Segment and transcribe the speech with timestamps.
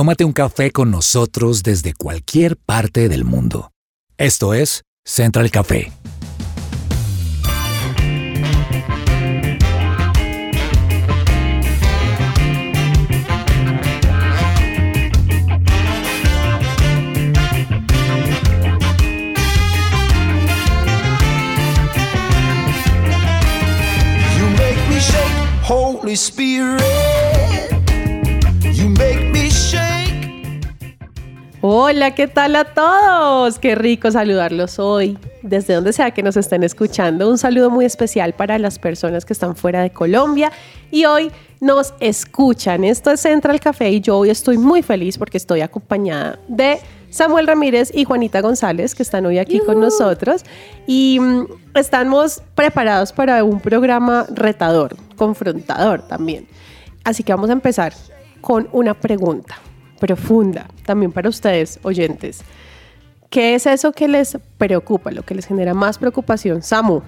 [0.00, 3.70] tómate un café con nosotros desde cualquier parte del mundo.
[4.16, 5.92] Esto es Central Café.
[25.68, 26.99] Holy Spirit.
[31.82, 33.58] Hola, ¿qué tal a todos?
[33.58, 37.30] Qué rico saludarlos hoy, desde donde sea que nos estén escuchando.
[37.30, 40.52] Un saludo muy especial para las personas que están fuera de Colombia
[40.90, 42.84] y hoy nos escuchan.
[42.84, 47.46] Esto es Central Café y yo hoy estoy muy feliz porque estoy acompañada de Samuel
[47.46, 50.44] Ramírez y Juanita González, que están hoy aquí con nosotros.
[50.86, 56.46] Y mm, estamos preparados para un programa retador, confrontador también.
[57.04, 57.94] Así que vamos a empezar
[58.42, 59.56] con una pregunta
[60.00, 62.42] profunda, también para ustedes, oyentes.
[63.28, 66.62] ¿Qué es eso que les preocupa, lo que les genera más preocupación?
[66.62, 67.02] Samu,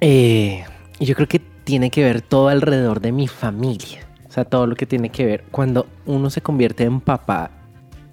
[0.00, 0.64] Eh,
[0.98, 4.00] yo creo que tiene que ver todo alrededor de mi familia.
[4.28, 5.44] O sea, todo lo que tiene que ver.
[5.50, 7.50] Cuando uno se convierte en papá,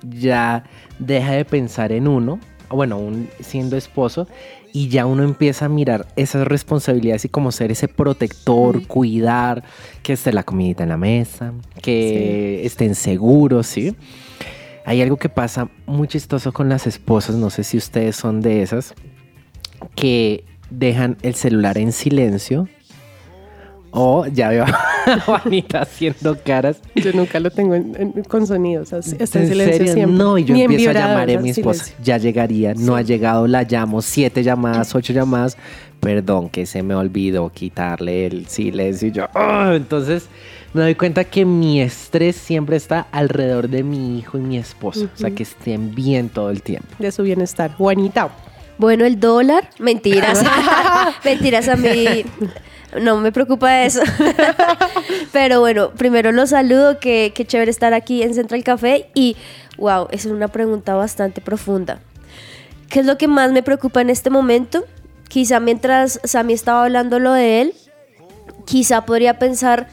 [0.04, 0.64] ya
[1.00, 4.28] deja de pensar en uno, bueno, aún siendo esposo,
[4.74, 9.64] y ya uno empieza a mirar esas responsabilidades y como ser ese protector, cuidar,
[10.04, 13.96] que esté la comidita en la mesa, que estén seguros, ¿sí?
[14.86, 18.62] Hay algo que pasa muy chistoso con las esposas, no sé si ustedes son de
[18.62, 18.94] esas,
[19.96, 22.68] que dejan el celular en silencio.
[24.00, 26.78] O ya veo a Juanita haciendo caras.
[26.96, 29.94] yo nunca lo tengo en- en- con sonidos, así, está en ¿En silencio serio?
[29.94, 30.18] siempre.
[30.18, 31.42] No, y yo Ni empiezo a llamar a ¿no?
[31.42, 31.84] mi esposa.
[31.86, 32.04] Silencio.
[32.06, 35.58] Ya llegaría, no ha llegado, la llamo, siete llamadas, ocho llamadas.
[36.00, 39.08] Perdón, que se me olvidó quitarle el silencio.
[39.08, 39.72] Y yo, ¡ah!
[39.76, 40.28] entonces
[40.74, 45.06] me doy cuenta que mi estrés siempre está alrededor de mi hijo y mi esposo.
[45.14, 46.88] O sea, que estén bien todo el tiempo.
[47.00, 47.74] De su bienestar.
[47.74, 48.30] Juanita,
[48.78, 50.44] Bueno, el dólar, mentiras.
[51.26, 52.24] mentiras a mí.
[53.02, 54.02] No me preocupa eso.
[55.32, 59.10] Pero bueno, primero los saludo, que, qué chévere estar aquí en Central Café.
[59.14, 59.36] Y
[59.78, 62.00] wow, es una pregunta bastante profunda.
[62.90, 64.86] ¿Qué es lo que más me preocupa en este momento?
[65.28, 67.74] Quizá mientras Sammy estaba hablando lo de él,
[68.66, 69.88] quizá podría pensar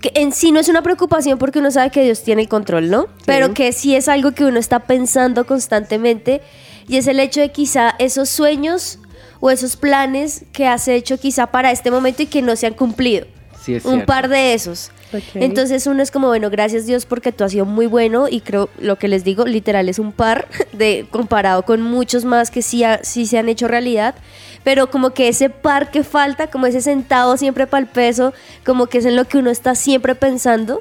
[0.00, 2.90] que en sí no es una preocupación porque uno sabe que Dios tiene el control,
[2.90, 3.06] ¿no?
[3.24, 6.42] Pero que sí es algo que uno está pensando constantemente
[6.86, 8.98] y es el hecho de quizá esos sueños
[9.40, 12.74] o esos planes que has hecho quizá para este momento y que no se han
[12.74, 13.26] cumplido.
[13.62, 14.90] Sí, es Un par de esos.
[15.12, 15.22] Ok.
[15.34, 18.68] Entonces uno es como, bueno, gracias Dios porque tú has sido muy bueno y creo
[18.78, 22.84] lo que les digo, literal es un par de comparado con muchos más que sí,
[22.84, 24.14] ha- sí se han hecho realidad,
[24.62, 28.32] pero como que ese par que falta, como ese centavo siempre para el peso,
[28.64, 30.80] como que es en lo que uno está siempre pensando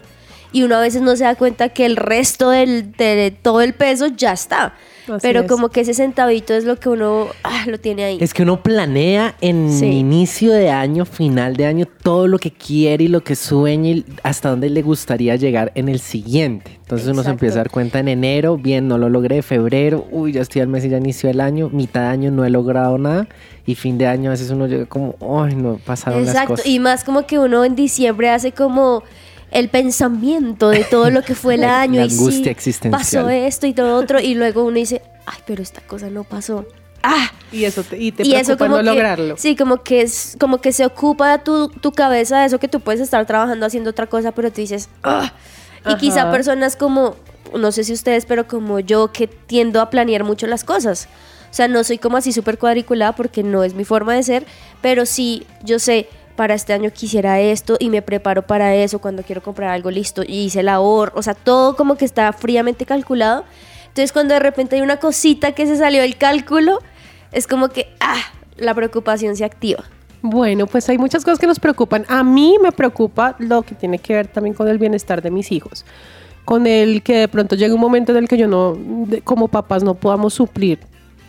[0.52, 3.74] y uno a veces no se da cuenta que el resto del, de todo el
[3.74, 4.74] peso ya está.
[5.08, 5.48] Así pero es.
[5.48, 8.18] como que ese centavito es lo que uno ah, lo tiene ahí.
[8.20, 9.86] Es que uno planea en Sí.
[9.86, 14.06] inicio de año, final de año, todo lo que quiere y lo que sueña y
[14.24, 16.72] hasta dónde le gustaría llegar en el siguiente.
[16.82, 17.32] Entonces uno se Exacto.
[17.32, 20.68] empieza a dar cuenta en enero, bien, no lo logré, febrero, uy, ya estoy al
[20.68, 23.28] mes y ya inició el año, mitad de año no he logrado nada
[23.66, 26.68] y fin de año a veces uno llega como, ay, no pasaron las Exacto, cosas.
[26.68, 29.04] y más como que uno en diciembre hace como
[29.52, 33.24] el pensamiento de todo lo que fue el año la y sí, angustia existencial.
[33.24, 36.66] pasó esto y todo otro y luego uno dice, ay, pero esta cosa no pasó.
[37.04, 39.38] Ah, y eso te, y te y eso preocupa como no que, lograrlo.
[39.38, 42.80] Sí, como que es como que se ocupa tu, tu cabeza de eso que tú
[42.80, 45.32] puedes estar trabajando haciendo otra cosa, pero tú dices, ah.
[45.86, 45.98] Y Ajá.
[46.00, 47.16] quizá personas como,
[47.56, 51.08] no sé si ustedes, pero como yo que tiendo a planear mucho las cosas.
[51.52, 54.46] O sea, no soy como así súper cuadriculada porque no es mi forma de ser,
[54.82, 59.24] pero sí, yo sé, para este año quisiera esto y me preparo para eso cuando
[59.24, 62.86] quiero comprar algo listo y hice el ahorro, o sea, todo como que está fríamente
[62.86, 63.44] calculado.
[63.88, 66.80] Entonces, cuando de repente hay una cosita que se salió del cálculo,
[67.32, 68.18] es como que, ah,
[68.58, 69.84] la preocupación se activa.
[70.22, 72.04] Bueno, pues hay muchas cosas que nos preocupan.
[72.10, 75.52] A mí me preocupa lo que tiene que ver también con el bienestar de mis
[75.52, 75.86] hijos.
[76.44, 79.48] Con el que de pronto llegue un momento en el que yo no, de- como
[79.48, 80.80] papás, no podamos suplir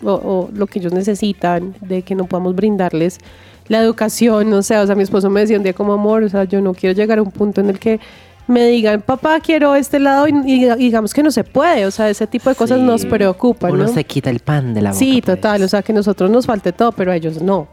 [0.02, 3.19] o, o lo que ellos necesitan, de que no podamos brindarles
[3.68, 6.28] la educación, no sé, o sea, mi esposo me decía un día como amor, o
[6.28, 8.00] sea, yo no quiero llegar a un punto en el que
[8.48, 12.08] me digan, papá, quiero este lado y, y digamos que no se puede, o sea,
[12.10, 12.84] ese tipo de cosas Sí.
[12.84, 13.93] nos preocupan, Uno ¿no?
[13.93, 14.98] se quita el pan de la boca.
[14.98, 15.37] Sí, pues.
[15.37, 17.69] total, o sea, que nosotros nos falte todo, pero a ellos no.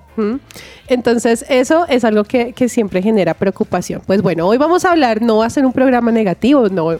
[0.88, 4.02] Entonces, eso es algo que, que siempre genera preocupación.
[4.06, 7.00] Pues bueno, hoy vamos a hablar, no va a ser un programa negativo, no, no,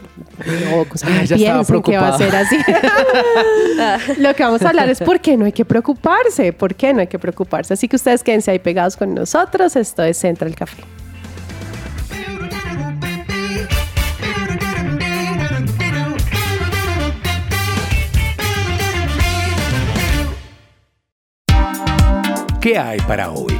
[1.04, 2.56] Ay, ya estaba piensen que va a ser así.
[4.18, 7.00] Lo que vamos a hablar es por qué no hay que preocuparse, por qué no
[7.00, 7.74] hay que preocuparse.
[7.74, 10.82] Así que ustedes quédense ahí pegados con nosotros, esto es Central Café.
[22.64, 23.52] ¿Qué hay para hoy?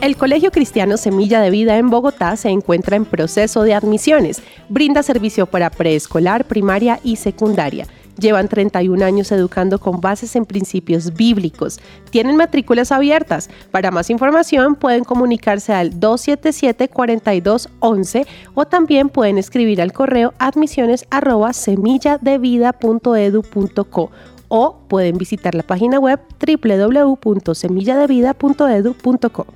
[0.00, 4.40] El Colegio Cristiano Semilla de Vida en Bogotá se encuentra en proceso de admisiones.
[4.68, 7.88] Brinda servicio para preescolar, primaria y secundaria.
[8.18, 11.80] Llevan 31 años educando con bases en principios bíblicos.
[12.10, 13.48] Tienen matrículas abiertas.
[13.70, 21.52] Para más información pueden comunicarse al 277-4211 o también pueden escribir al correo admisiones arroba
[21.52, 24.10] semilladevida.edu.co
[24.54, 29.46] o pueden visitar la página web www.semilladevida.edu.co.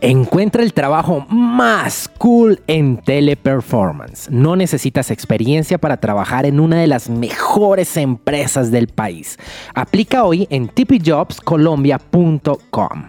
[0.00, 4.30] Encuentra el trabajo más cool en Teleperformance.
[4.30, 9.38] No necesitas experiencia para trabajar en una de las mejores empresas del país.
[9.74, 13.02] Aplica hoy en tipijobscolombia.com.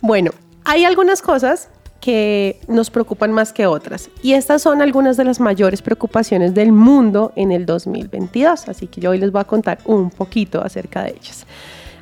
[0.00, 0.30] Bueno,
[0.64, 1.70] hay algunas cosas
[2.00, 6.70] que nos preocupan más que otras y estas son algunas de las mayores preocupaciones del
[6.70, 11.02] mundo en el 2022, así que yo hoy les voy a contar un poquito acerca
[11.02, 11.44] de ellas.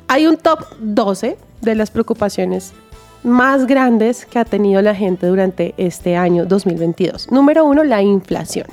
[0.07, 2.73] Hay un top 12 de las preocupaciones
[3.25, 7.31] más grandes que ha tenido la gente durante este año 2022.
[7.31, 8.67] Número uno, la inflación.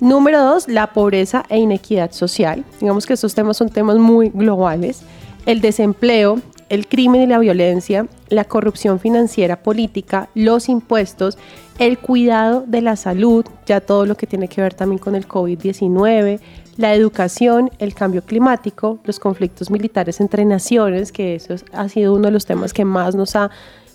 [0.00, 2.64] Número dos, la pobreza e inequidad social.
[2.80, 5.02] Digamos que estos temas son temas muy globales.
[5.46, 11.38] El desempleo, el crimen y la violencia, la corrupción financiera política, los impuestos,
[11.78, 15.28] el cuidado de la salud, ya todo lo que tiene que ver también con el
[15.28, 16.40] COVID-19,
[16.76, 22.26] la educación, el cambio climático, los conflictos militares entre naciones, que eso ha sido uno
[22.26, 23.50] de los temas que más nos ha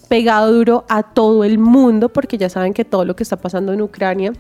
[0.08, 3.74] pegado duro a todo el mundo, porque ya saben que todo lo que está pasando
[3.74, 4.34] en Ucrania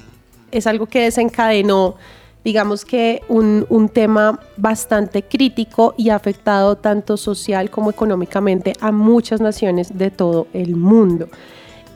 [0.51, 1.95] es algo que desencadenó,
[2.44, 8.92] digamos que un, un tema bastante crítico y ha afectado tanto social como económicamente a
[8.92, 11.28] muchas naciones de todo el mundo.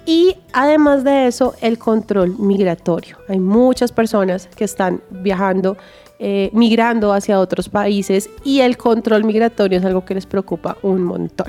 [0.06, 3.18] Y además de eso, el control migratorio.
[3.30, 5.78] Hay muchas personas que están viajando
[6.24, 11.02] eh, migrando hacia otros países y el control migratorio es algo que les preocupa un
[11.02, 11.48] montón.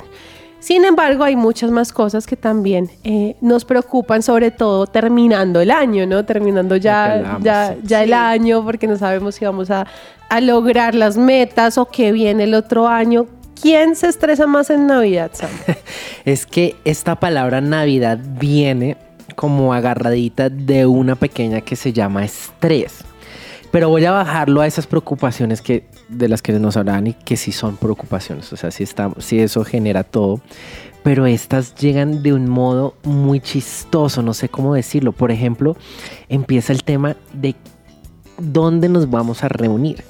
[0.57, 5.69] Sin embargo, hay muchas más cosas que también eh, nos preocupan, sobre todo terminando el
[5.69, 6.25] año, ¿no?
[6.25, 9.85] Terminando ya, ya, ya el año, porque no sabemos si vamos a,
[10.27, 13.27] a lograr las metas o qué viene el otro año.
[13.61, 15.51] ¿Quién se estresa más en Navidad, Sam?
[16.25, 18.97] es que esta palabra Navidad viene
[19.35, 23.03] como agarradita de una pequeña que se llama estrés.
[23.73, 27.35] Pero voy a bajarlo a esas preocupaciones que, de las que nos hablaban y que
[27.35, 28.53] sí son preocupaciones.
[28.53, 30.41] O sea, si, está, si eso genera todo.
[31.01, 35.11] Pero estas llegan de un modo muy chistoso, no sé cómo decirlo.
[35.11, 35.75] Por ejemplo,
[36.29, 37.55] empieza el tema de
[38.37, 40.03] dónde nos vamos a reunir,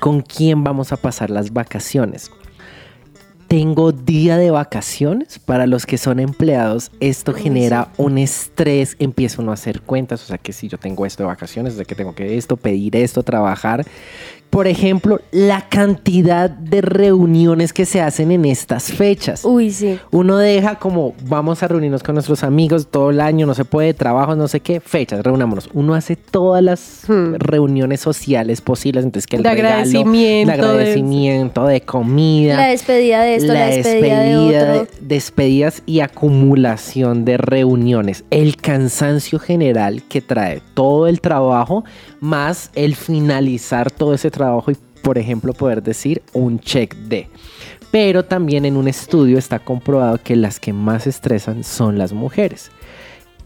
[0.00, 2.30] con quién vamos a pasar las vacaciones
[3.52, 5.38] tengo día de vacaciones.
[5.38, 8.96] Para los que son empleados, esto genera un estrés.
[8.98, 10.22] Empieza uno a hacer cuentas.
[10.22, 12.96] O sea, que si yo tengo esto de vacaciones, de que tengo que esto, pedir
[12.96, 13.84] esto, trabajar
[14.52, 19.46] por ejemplo, la cantidad de reuniones que se hacen en estas fechas.
[19.46, 19.98] Uy, sí.
[20.10, 23.94] Uno deja como vamos a reunirnos con nuestros amigos todo el año, no se puede,
[23.94, 25.70] trabajo, no sé qué, fechas, reunámonos.
[25.72, 27.36] Uno hace todas las hmm.
[27.36, 31.80] reuniones sociales posibles, entonces que el de agradecimiento, de agradecimiento, de...
[31.80, 34.88] comida, la despedida de la, despedida, de otro.
[35.00, 38.24] despedidas y acumulación de reuniones.
[38.30, 41.84] El cansancio general que trae todo el trabajo
[42.20, 47.28] más el finalizar todo ese trabajo y, por ejemplo, poder decir un check de.
[47.90, 52.70] Pero también en un estudio está comprobado que las que más estresan son las mujeres.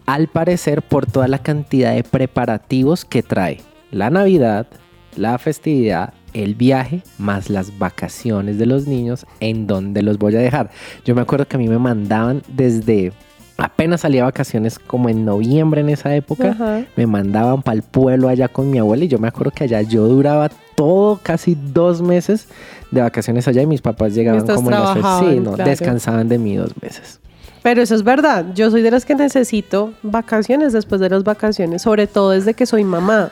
[0.07, 3.61] Al parecer, por toda la cantidad de preparativos que trae
[3.91, 4.69] la Navidad,
[5.17, 10.41] la festividad, el viaje, más las vacaciones de los niños, en donde los voy a
[10.41, 10.71] dejar.
[11.05, 13.13] Yo me acuerdo que a mí me mandaban desde
[13.57, 18.29] apenas salía a vacaciones como en noviembre en esa época, me mandaban para el pueblo
[18.29, 22.03] allá con mi abuela y yo me acuerdo que allá yo duraba todo, casi dos
[22.03, 22.49] meses
[22.91, 26.57] de vacaciones allá y mis papás llegaban como en las sí, no, descansaban de mí
[26.57, 27.21] dos meses.
[27.63, 31.83] Pero eso es verdad, yo soy de las que necesito vacaciones después de las vacaciones,
[31.83, 33.31] sobre todo desde que soy mamá,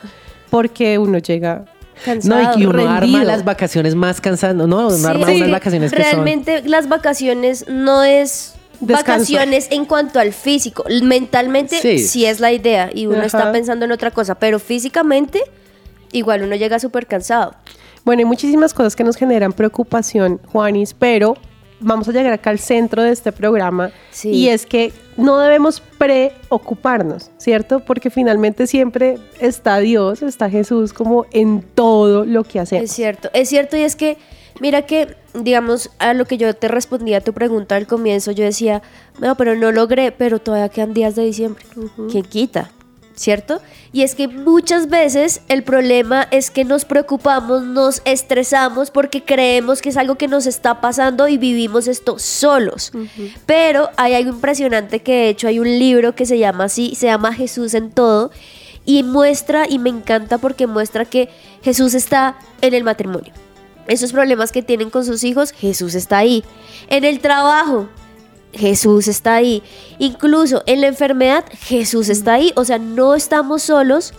[0.49, 1.65] porque uno llega
[2.03, 5.97] Cansado, no, y uno arma las vacaciones más cansando, no, uno arma unas vacaciones que
[5.97, 10.85] Realmente las vacaciones no es vacaciones en cuanto al físico.
[11.03, 15.41] Mentalmente sí, es la idea y uno está pensando en otra cosa, pero físicamente
[16.11, 17.55] igual uno llega súper cansado.
[18.03, 21.35] Bueno, hay muchísimas cosas que nos generan preocupación, Juanis, pero
[21.79, 23.91] vamos a llegar acá al centro de este programa
[24.23, 27.79] y es que no debemos preocuparnos, ¿cierto?
[27.79, 32.85] Porque finalmente siempre está Dios, está Jesús como en todo lo que hacemos.
[32.85, 34.17] Es cierto, es cierto y es que
[34.59, 38.43] mira que digamos, a lo que yo te respondía a tu pregunta al comienzo, yo
[38.43, 38.81] decía,
[39.19, 41.65] no, pero no logré, pero todavía quedan días de diciembre.
[42.09, 42.71] ¿Quién quita?
[43.15, 43.61] ¿Cierto?
[43.93, 49.81] Y es que muchas veces el problema es que nos preocupamos, nos estresamos porque creemos
[49.81, 52.91] que es algo que nos está pasando y vivimos esto solos.
[53.45, 57.07] Pero hay algo impresionante que de hecho hay un libro que se llama así, se
[57.07, 58.31] llama Jesús en todo
[58.85, 61.29] y muestra, y me encanta porque muestra que
[61.63, 63.33] Jesús está en el matrimonio.
[63.87, 66.43] Esos problemas que tienen con sus hijos, Jesús está ahí.
[66.87, 67.87] En el trabajo,
[68.55, 69.63] Jesús está ahí.
[69.99, 72.51] Incluso en la enfermedad, Jesús está ahí.
[72.55, 74.13] O sea, no estamos solos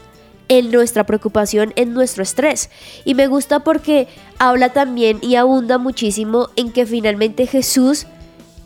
[0.48, 2.70] en nuestra preocupación, en nuestro estrés.
[3.04, 8.06] Y me gusta porque habla también y abunda muchísimo en que finalmente Jesús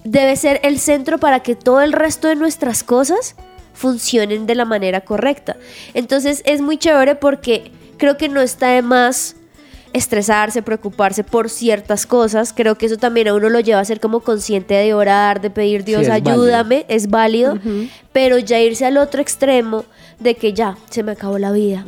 [0.04, 3.36] debe ser el centro para que todo el resto de nuestras cosas
[3.72, 5.56] funcionen de la manera correcta.
[5.94, 9.36] Entonces es muy chévere porque creo que no está de más
[9.92, 12.52] estresarse, preocuparse por ciertas cosas.
[12.52, 15.50] Creo que eso también a uno lo lleva a ser como consciente de orar, de
[15.50, 17.58] pedir Dios, es ayúdame, es válido,
[18.12, 19.84] pero ya irse al otro extremo
[20.18, 21.84] de que ya se me acabó la vida.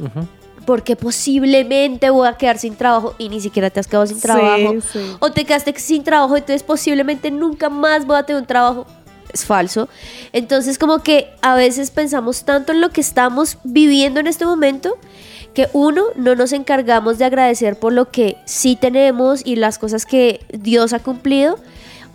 [0.66, 4.74] Porque posiblemente voy a quedar sin trabajo y ni siquiera te has quedado sin trabajo.
[4.92, 5.16] sí.
[5.18, 8.86] O te quedaste sin trabajo, entonces posiblemente nunca más voy a tener un trabajo.
[9.32, 9.88] Es falso.
[10.32, 14.98] Entonces como que a veces pensamos tanto en lo que estamos viviendo en este momento
[15.54, 20.06] que uno, no nos encargamos de agradecer por lo que sí tenemos y las cosas
[20.06, 21.58] que Dios ha cumplido.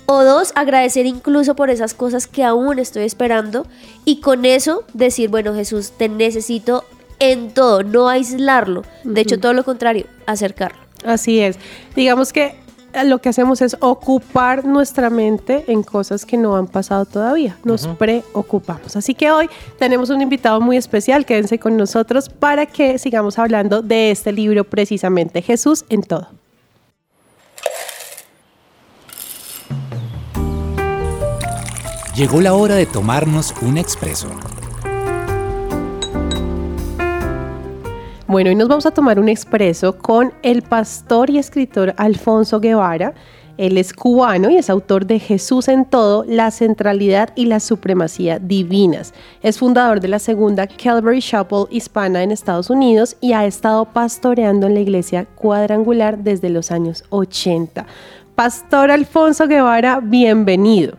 [0.05, 3.67] O dos, agradecer incluso por esas cosas que aún estoy esperando.
[4.05, 6.85] Y con eso decir, bueno Jesús, te necesito
[7.19, 8.83] en todo, no aislarlo.
[9.03, 10.79] De hecho, todo lo contrario, acercarlo.
[11.03, 11.57] Así es.
[11.95, 12.55] Digamos que
[13.03, 17.57] lo que hacemos es ocupar nuestra mente en cosas que no han pasado todavía.
[17.63, 18.95] Nos preocupamos.
[18.95, 19.49] Así que hoy
[19.79, 21.25] tenemos un invitado muy especial.
[21.25, 26.27] Quédense con nosotros para que sigamos hablando de este libro precisamente, Jesús en todo.
[32.15, 34.27] Llegó la hora de tomarnos un expreso.
[38.27, 43.13] Bueno, hoy nos vamos a tomar un expreso con el pastor y escritor Alfonso Guevara.
[43.57, 48.37] Él es cubano y es autor de Jesús en todo, la centralidad y la supremacía
[48.37, 49.13] divinas.
[49.41, 54.67] Es fundador de la segunda Calvary Chapel hispana en Estados Unidos y ha estado pastoreando
[54.67, 57.85] en la iglesia cuadrangular desde los años 80.
[58.35, 60.97] Pastor Alfonso Guevara, bienvenido.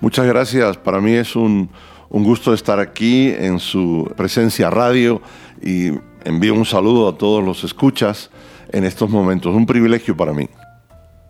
[0.00, 0.76] Muchas gracias.
[0.78, 1.70] Para mí es un,
[2.10, 5.22] un gusto estar aquí en su presencia radio
[5.62, 5.92] y
[6.28, 8.30] envío un saludo a todos los escuchas
[8.70, 9.54] en estos momentos.
[9.54, 10.48] Un privilegio para mí.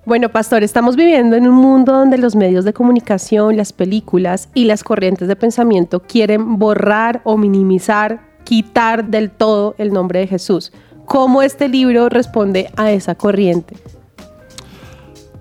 [0.04, 4.64] Bueno, pastor, estamos viviendo en un mundo donde los medios de comunicación, las películas y
[4.64, 10.72] las corrientes de pensamiento quieren borrar o minimizar, quitar del todo el nombre de Jesús.
[11.04, 13.76] ¿Cómo este libro responde a esa corriente?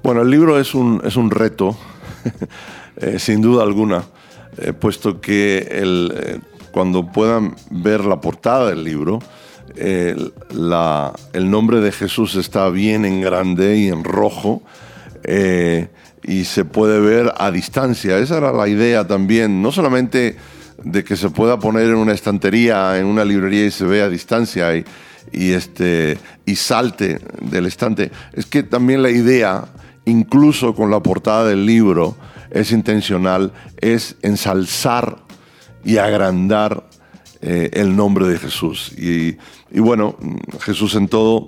[0.03, 1.75] Bueno, el libro es un, es un reto,
[2.97, 4.03] eh, sin duda alguna,
[4.57, 6.39] eh, puesto que el, eh,
[6.71, 9.19] cuando puedan ver la portada del libro,
[9.77, 10.15] eh,
[11.33, 14.61] el nombre de Jesús está bien en grande y en rojo
[15.23, 15.87] eh,
[16.23, 18.17] y se puede ver a distancia.
[18.17, 20.35] Esa era la idea también, no solamente
[20.83, 24.09] de que se pueda poner en una estantería, en una librería y se vea a
[24.09, 24.85] distancia y,
[25.31, 29.65] y, este, y salte del estante, es que también la idea,
[30.05, 32.15] incluso con la portada del libro,
[32.51, 35.17] es intencional, es ensalzar
[35.83, 36.83] y agrandar
[37.39, 38.91] eh, el nombre de Jesús.
[38.97, 39.37] Y,
[39.79, 40.15] bueno,
[40.59, 41.45] Jesús en todo,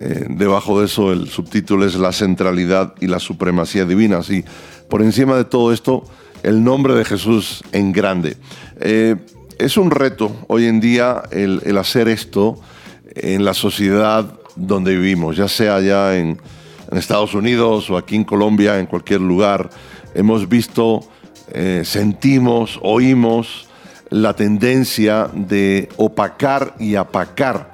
[0.00, 4.18] eh, debajo de eso el subtítulo es la centralidad y la supremacía divina.
[4.18, 4.44] Así,
[4.90, 6.02] por encima de todo esto,
[6.42, 8.36] el nombre de Jesús en grande.
[8.80, 9.14] Eh,
[9.58, 12.58] es un reto hoy en día el, hacer esto
[13.14, 16.38] en la sociedad donde vivimos, ya sea allá en,
[16.90, 19.68] Estados Unidos o aquí en Colombia, en cualquier lugar.
[20.14, 21.00] Hemos visto,
[21.82, 23.67] sentimos, oímos
[24.10, 27.70] la tendencia de opacar y apacar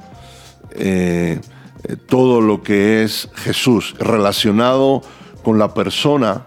[0.73, 1.41] eh,
[1.85, 5.03] eh, todo lo que es Jesús relacionado
[5.43, 6.47] con la persona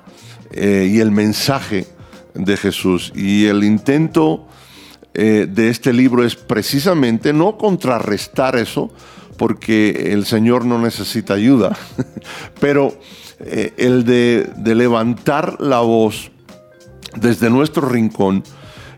[0.51, 1.88] eh, y el mensaje
[2.34, 3.13] de Jesús.
[3.15, 4.48] Y el intento
[5.13, 8.91] de este libro es precisamente no contrarrestar eso,
[9.36, 11.75] porque el Señor no necesita ayuda,
[12.62, 13.00] pero
[13.39, 16.29] el de levantar la voz
[17.15, 18.44] desde nuestro rincón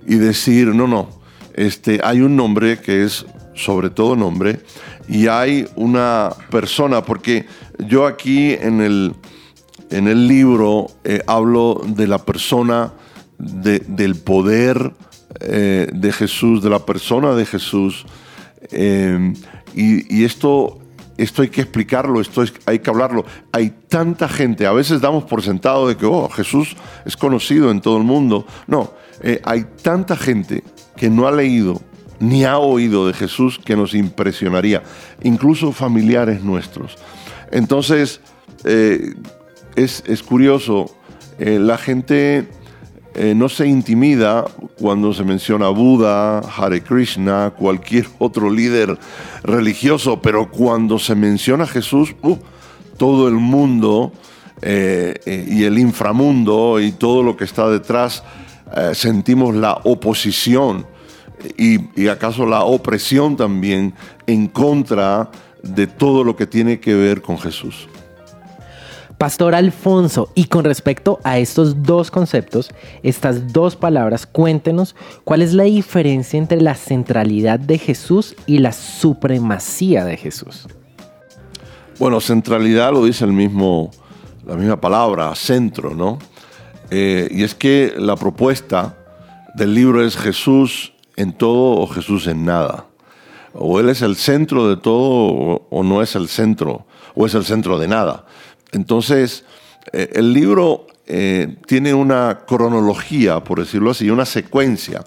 [0.10, 1.08] y decir, no, no,
[1.54, 3.26] este, hay un nombre que es
[3.56, 4.60] sobre todo nombre
[5.08, 7.46] y hay una persona, porque
[7.88, 9.16] yo aquí en el,
[9.90, 12.92] en el libro eh, hablo de la persona,
[13.38, 14.92] de- del poder
[15.42, 18.06] eh, de Jesús, de la persona de Jesús,
[18.72, 19.34] eh,
[19.76, 20.80] y, y esto
[21.18, 23.26] esto hay que explicarlo, esto es- hay que hablarlo.
[23.52, 27.82] Hay tanta gente, a veces damos por sentado de que oh, Jesús es conocido en
[27.82, 28.46] todo el mundo.
[28.68, 30.64] No, eh, hay tanta gente
[30.96, 31.82] que no ha leído
[32.20, 34.84] ni ha oído de Jesús que nos impresionaría,
[35.24, 36.98] incluso familiares nuestros.
[37.52, 38.20] Entonces,
[38.66, 39.14] eh,
[39.76, 40.94] es, es curioso,
[41.38, 42.48] eh, la gente
[43.36, 44.46] no se intimida
[44.78, 48.98] cuando se menciona Buda, Hare Krishna, cualquier otro líder
[49.44, 52.38] religioso, pero cuando se menciona Jesús, uh,
[52.98, 54.14] todo el mundo
[54.62, 58.24] y el inframundo y todo lo que está detrás,
[58.76, 60.86] eh, sentimos la oposición
[61.58, 63.94] y, y acaso la opresión también
[64.28, 65.30] en contra
[65.64, 67.88] de todo lo que tiene que ver con Jesús.
[69.20, 72.70] Pastor Alfonso, y con respecto a estos dos conceptos,
[73.04, 74.96] estas dos palabras, cuéntenos
[75.26, 80.70] cuál es la diferencia entre la centralidad de Jesús y la supremacía de Jesús.
[82.00, 83.92] Bueno, centralidad lo dice el mismo,
[84.48, 86.18] la misma palabra, centro, ¿no?
[86.92, 88.96] Eh, y es que la propuesta
[89.56, 92.86] del libro es Jesús en todo o Jesús en nada.
[93.54, 97.46] O Él es el centro de todo o, no es el centro, o es el
[97.46, 98.26] centro de nada.
[98.72, 99.44] Entonces,
[99.92, 105.04] eh, el libro eh, tiene una cronología, por decirlo así, una secuencia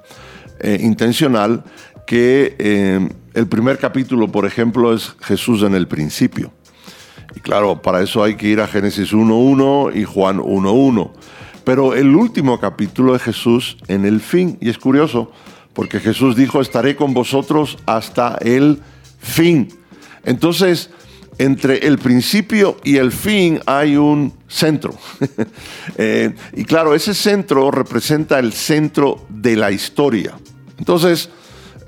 [0.65, 1.65] intencional
[2.07, 2.55] que
[3.35, 6.53] el primer capítulo, por ejemplo, es Jesús en el principio.
[7.35, 11.11] Y claro, para eso hay que ir a Génesis 1.1 y Juan 1.1.
[11.65, 14.59] Pero el último capítulo es Jesús en el fin.
[14.61, 15.31] Y es curioso,
[15.73, 18.81] porque Jesús dijo, estaré con vosotros hasta el
[19.21, 19.69] fin.
[20.25, 20.91] Entonces,
[21.39, 24.95] entre el principio y el fin hay un centro.
[25.99, 30.33] Eh, y claro, ese centro representa el centro de la historia.
[30.79, 31.29] Entonces,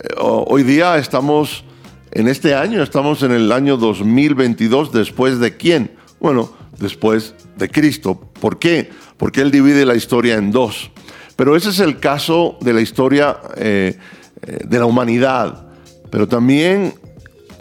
[0.03, 1.65] eh, ho- hoy día estamos,
[2.11, 5.93] en este año, estamos en el año 2022, después de quién?
[6.21, 8.21] Bueno, después de Cristo.
[8.41, 8.91] ¿Por qué?
[9.17, 10.91] Porque Él divide la historia en dos.
[11.37, 13.99] Pero ese es el caso de la historia eh,
[14.47, 15.67] eh, de la humanidad.
[16.11, 16.95] Pero también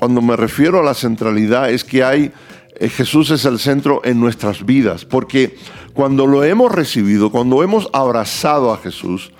[0.04, 2.34] cuando me refiero a la centralidad es que hay,
[2.76, 5.56] eh, Jesús es el centro en nuestras vidas, porque
[5.94, 9.32] cuando lo hemos recibido, cuando hemos abrazado a Jesús,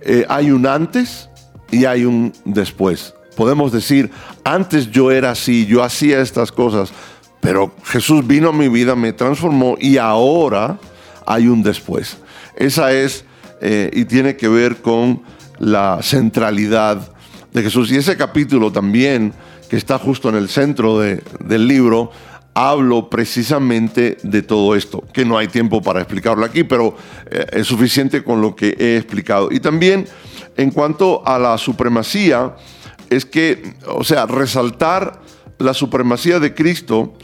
[0.00, 1.30] eh, hay un antes
[1.70, 3.14] y hay un después.
[3.36, 4.10] Podemos decir,
[4.42, 6.92] antes yo era así, yo hacía estas cosas,
[7.40, 10.76] pero Jesús vino a mi vida, me transformó y ahora
[11.26, 12.18] hay un después.
[12.56, 13.24] Esa es,
[13.60, 15.22] eh, y tiene que ver con
[15.58, 17.12] la centralidad
[17.52, 17.90] de Jesús.
[17.92, 19.32] Y ese capítulo también,
[19.68, 22.10] que está justo en el centro de- del libro,
[22.54, 26.96] hablo precisamente de todo esto, que no hay tiempo para explicarlo aquí, pero
[27.30, 29.48] eh, es suficiente con lo que he explicado.
[29.52, 30.06] Y también
[30.56, 32.56] en cuanto a la supremacía,
[33.08, 35.20] es que, o sea, resaltar
[35.58, 37.14] la supremacía de Cristo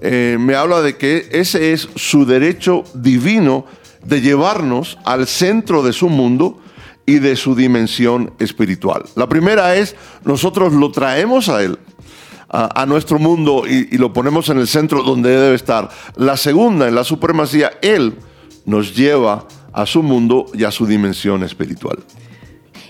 [0.00, 3.66] eh, me habla de que ese es su derecho divino
[4.04, 6.60] de llevarnos al centro de su mundo
[7.06, 9.04] y de su dimensión espiritual.
[9.14, 11.78] La primera es, nosotros lo traemos a Él,
[12.48, 15.90] a, nuestro mundo y, y lo ponemos en el centro donde debe estar.
[16.16, 18.16] La segunda, en la supremacía, Él
[18.64, 21.98] nos lleva a su mundo y a su dimensión espiritual.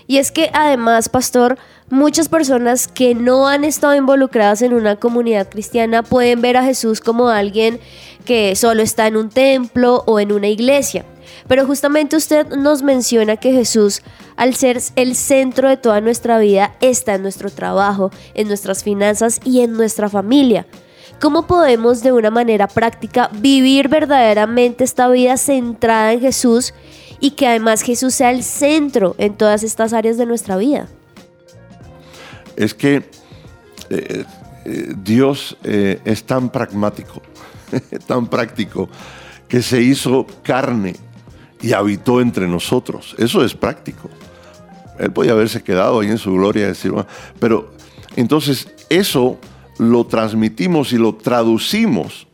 [0.07, 1.57] Y es que además, pastor,
[1.89, 7.01] muchas personas que no han estado involucradas en una comunidad cristiana pueden ver a Jesús
[7.01, 7.79] como alguien
[8.25, 11.05] que solo está en un templo o en una iglesia.
[11.47, 14.01] Pero justamente usted nos menciona que Jesús,
[14.37, 19.41] al ser el centro de toda nuestra vida, está en nuestro trabajo, en nuestras finanzas
[19.43, 20.65] y en nuestra familia.
[21.19, 26.73] ¿Cómo podemos de una manera práctica vivir verdaderamente esta vida centrada en Jesús
[27.19, 30.87] y que además Jesús sea el centro en todas estas áreas de nuestra vida?
[32.57, 33.09] es que
[33.89, 34.25] eh,
[34.65, 37.21] eh, Dios eh, es tan pragmático,
[38.07, 38.89] tan práctico,
[39.47, 40.95] que se hizo carne
[41.61, 43.15] y habitó entre nosotros.
[43.17, 44.09] Eso es práctico.
[44.99, 47.07] Él podía haberse quedado ahí en su gloria y decir, "Bueno",
[47.39, 47.71] pero
[48.15, 49.39] entonces eso
[49.77, 52.27] lo transmitimos y lo traducimos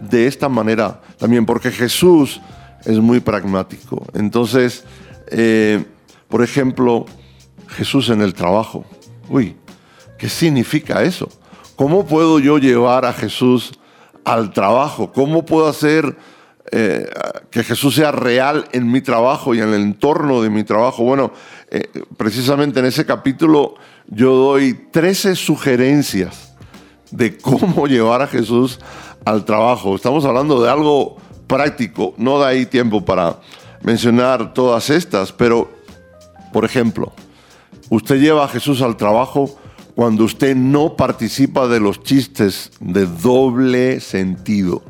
[0.00, 2.40] de esta manera también, porque Jesús
[2.84, 4.04] es muy pragmático.
[4.14, 4.84] Entonces,
[5.30, 5.84] eh,
[6.28, 7.06] por ejemplo,
[7.68, 8.84] Jesús en el trabajo.
[9.28, 9.56] Uy,
[10.18, 11.28] ¿qué significa eso?
[11.76, 13.78] ¿Cómo puedo yo llevar a Jesús
[14.24, 15.12] al trabajo?
[15.12, 16.16] ¿Cómo puedo hacer
[16.72, 17.08] eh,
[17.50, 21.04] que Jesús sea real en mi trabajo y en el entorno de mi trabajo?
[21.04, 21.32] Bueno,
[21.70, 23.74] eh, precisamente en ese capítulo
[24.06, 26.54] yo doy 13 sugerencias
[27.10, 28.80] de cómo llevar a Jesús
[29.24, 29.94] al trabajo.
[29.94, 31.16] Estamos hablando de algo
[31.48, 33.40] práctico, no da ahí tiempo para
[33.82, 35.70] mencionar todas estas, pero,
[36.52, 37.12] por ejemplo,
[37.88, 39.58] usted lleva a Jesús al trabajo
[39.94, 44.82] cuando usted no participa de los chistes de doble sentido.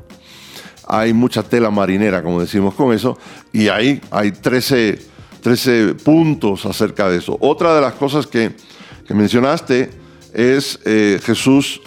[0.86, 3.16] Hay mucha tela marinera, como decimos con eso,
[3.52, 4.98] y ahí hay 13,
[5.42, 7.38] 13 puntos acerca de eso.
[7.40, 8.52] Otra de las cosas que,
[9.06, 9.90] que mencionaste
[10.34, 11.80] es eh, Jesús,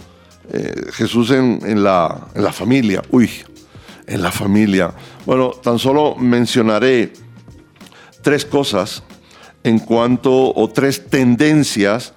[0.52, 3.04] eh, Jesús en, en la, en la familia.
[3.12, 3.30] Uy,
[4.12, 4.92] en la familia.
[5.26, 7.14] Bueno, tan solo mencionaré
[8.22, 9.04] tres cosas
[9.64, 12.14] en cuanto, o tres tendencias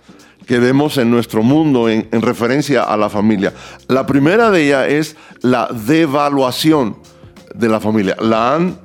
[0.47, 3.53] que vemos en nuestro mundo en, en referencia a la familia.
[3.89, 6.97] La primera de ellas es la devaluación
[7.55, 8.17] de la familia.
[8.21, 8.79] La han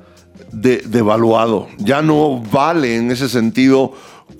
[0.52, 1.68] de- devaluado.
[1.78, 3.92] Ya no vale en ese sentido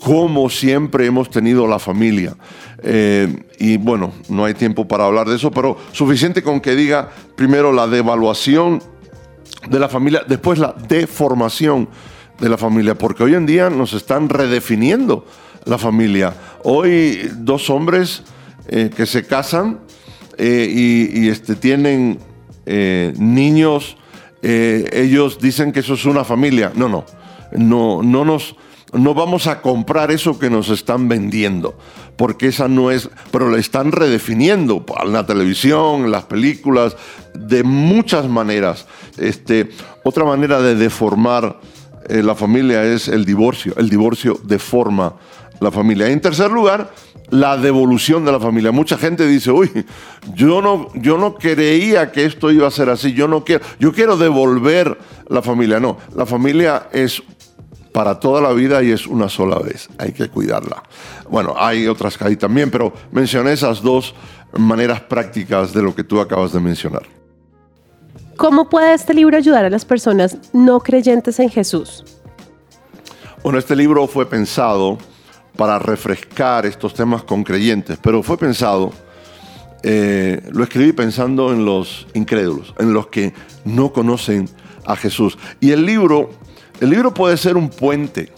[0.03, 2.35] como siempre hemos tenido la familia.
[2.83, 7.11] Eh, y bueno, no hay tiempo para hablar de eso, pero suficiente con que diga
[7.37, 8.83] primero la devaluación
[9.69, 11.89] de la familia, después la deformación
[12.39, 15.27] de la familia, porque hoy en día nos están redefiniendo
[15.65, 16.35] la familia.
[16.65, 18.23] Hoy dos hombres
[18.69, 19.81] eh, que se casan
[20.39, 22.19] eh, y, y, este, tienen
[22.67, 23.97] niños,
[24.43, 26.71] ellos dicen que eso es una familia.
[26.77, 27.05] No, no,
[27.53, 28.55] no, no nos...
[28.93, 31.79] No vamos a comprar eso que nos están vendiendo,
[32.21, 36.95] porque esa no es, pero la están redefiniendo en la televisión, en las películas,
[37.33, 38.87] de muchas maneras.
[39.17, 39.71] Este,
[40.05, 41.59] otra manera de deformar
[42.11, 43.73] eh, la familia es el divorcio.
[43.79, 45.15] El divorcio deforma
[45.61, 46.09] la familia.
[46.09, 46.93] En tercer lugar,
[47.31, 48.71] la devolución de la familia.
[48.71, 49.71] Mucha gente dice, uy,
[50.35, 53.95] yo no, yo no creía que esto iba a ser así, yo no quiero, yo
[53.95, 55.81] quiero devolver la familia.
[55.81, 57.23] No, la familia es
[57.93, 59.89] para toda la vida y es una sola vez.
[59.99, 60.83] Hay que cuidarla.
[61.29, 64.15] Bueno, hay otras que hay también, pero mencioné esas dos
[64.57, 67.03] maneras prácticas de lo que tú acabas de mencionar.
[68.37, 72.05] ¿Cómo puede este libro ayudar a las personas no creyentes en Jesús?
[73.43, 74.99] Bueno, este libro fue pensado
[75.57, 78.93] para refrescar estos temas con creyentes, pero fue pensado,
[79.83, 84.49] eh, lo escribí pensando en los incrédulos, en los que no conocen
[84.87, 85.37] a Jesús.
[85.61, 86.31] Y el libro,
[86.81, 88.33] el libro puede ser un puente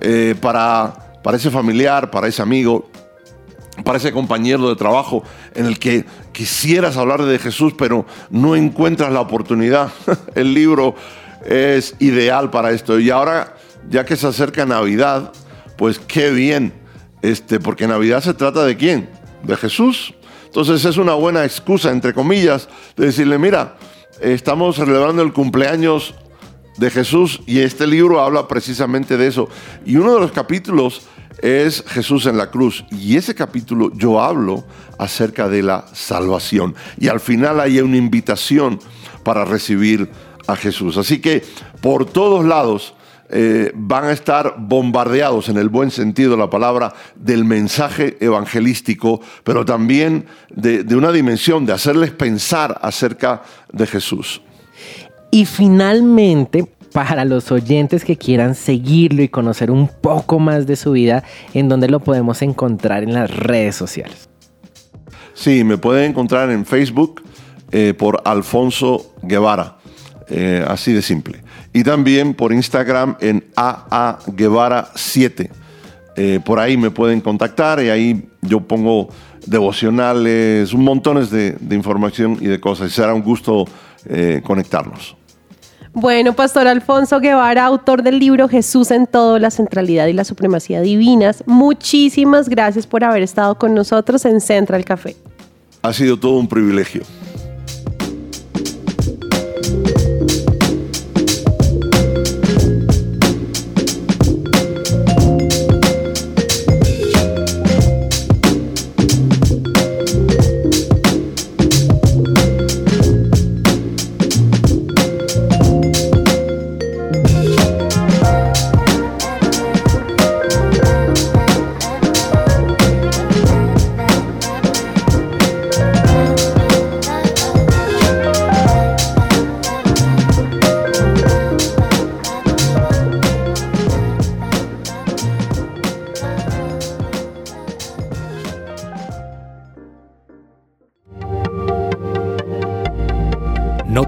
[0.00, 2.88] eh, para, para ese familiar, para ese amigo,
[3.84, 5.22] para ese compañero de trabajo
[5.54, 9.90] en el que quisieras hablar de Jesús, pero no encuentras la oportunidad.
[10.34, 10.94] El libro
[11.46, 12.98] es ideal para esto.
[12.98, 13.56] Y ahora,
[13.88, 15.32] ya que se acerca Navidad,
[15.76, 16.72] pues qué bien,
[17.22, 19.08] este, porque Navidad se trata de quién?
[19.44, 20.14] De Jesús.
[20.46, 23.76] Entonces es una buena excusa, entre comillas, de decirle, mira,
[24.20, 26.14] estamos celebrando el cumpleaños
[26.78, 29.48] de Jesús y este libro habla precisamente de eso.
[29.84, 31.02] Y uno de los capítulos
[31.42, 32.84] es Jesús en la cruz.
[32.90, 34.64] Y ese capítulo yo hablo
[34.98, 36.74] acerca de la salvación.
[36.98, 38.78] Y al final hay una invitación
[39.22, 40.08] para recibir
[40.46, 40.96] a Jesús.
[40.96, 41.44] Así que
[41.80, 42.94] por todos lados
[43.30, 49.20] eh, van a estar bombardeados en el buen sentido de la palabra del mensaje evangelístico,
[49.44, 54.40] pero también de, de una dimensión de hacerles pensar acerca de Jesús.
[55.30, 60.92] Y finalmente, para los oyentes que quieran seguirlo y conocer un poco más de su
[60.92, 61.22] vida,
[61.54, 64.28] ¿en dónde lo podemos encontrar en las redes sociales?
[65.34, 67.22] Sí, me pueden encontrar en Facebook
[67.70, 69.76] eh, por Alfonso Guevara,
[70.28, 71.42] eh, así de simple.
[71.72, 75.50] Y también por Instagram en AA Guevara 7.
[76.16, 79.10] Eh, por ahí me pueden contactar y ahí yo pongo
[79.46, 82.90] devocionales, un montones de, de información y de cosas.
[82.90, 83.66] Y será un gusto
[84.42, 85.17] conectarnos.
[85.94, 90.80] Bueno, Pastor Alfonso Guevara, autor del libro Jesús en todo, la centralidad y la supremacía
[90.80, 95.16] divinas, muchísimas gracias por haber estado con nosotros en Central Café.
[95.82, 97.02] Ha sido todo un privilegio.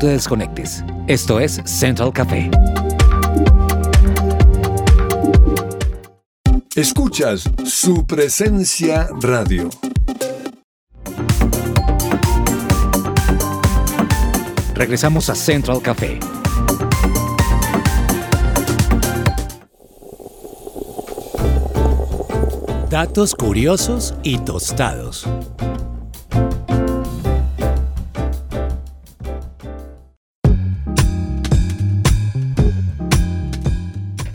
[0.00, 0.82] Te desconectes.
[1.06, 2.50] Esto es Central Café.
[6.74, 9.68] Escuchas su presencia radio.
[14.74, 16.18] Regresamos a Central Café.
[22.88, 25.28] Datos curiosos y tostados.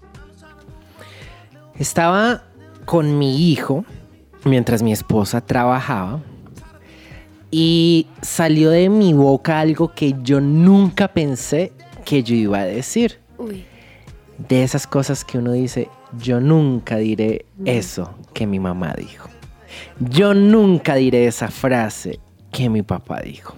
[1.78, 2.42] Estaba
[2.84, 3.86] con mi hijo
[4.44, 6.20] mientras mi esposa trabajaba
[7.52, 11.72] y salió de mi boca algo que yo nunca pensé
[12.04, 13.20] que yo iba a decir.
[14.48, 15.88] De esas cosas que uno dice,
[16.18, 19.28] yo nunca diré eso que mi mamá dijo.
[20.00, 22.18] Yo nunca diré esa frase
[22.50, 23.54] que mi papá dijo.